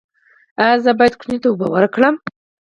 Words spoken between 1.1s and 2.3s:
ماشوم ته اوبه ورکړم؟